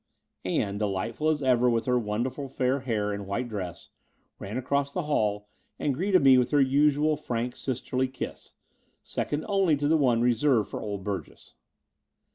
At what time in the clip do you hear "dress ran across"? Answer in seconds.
3.47-4.91